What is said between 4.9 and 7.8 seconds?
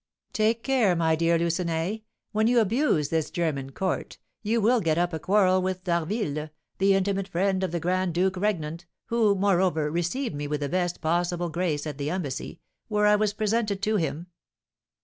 up a quarrel with D'Harville, the intimate friend of the